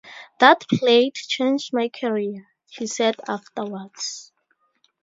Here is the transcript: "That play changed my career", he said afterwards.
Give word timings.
"That 0.39 0.61
play 0.67 1.11
changed 1.11 1.73
my 1.73 1.87
career", 1.89 2.47
he 2.71 2.87
said 2.87 3.17
afterwards. 3.27 4.31